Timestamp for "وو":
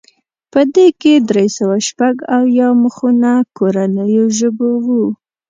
4.85-5.03